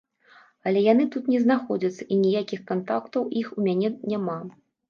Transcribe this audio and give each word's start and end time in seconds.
Але 0.69 0.79
яны 0.85 1.05
тут 1.15 1.27
не 1.33 1.41
знаходзяцца 1.43 2.07
і 2.13 2.19
ніякіх 2.23 2.65
кантактаў 2.73 3.31
іх 3.43 3.55
у 3.59 3.71
мяне 3.71 3.95
няма. 4.17 4.41